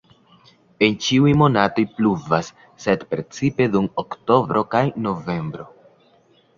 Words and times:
En 0.87 0.95
ĉiuj 1.07 1.33
monatoj 1.41 1.85
pluvas, 1.99 2.51
sed 2.87 3.07
precipe 3.13 3.71
dum 3.79 3.93
oktobro 4.07 4.69
kaj 4.77 4.85
novembro. 5.09 5.73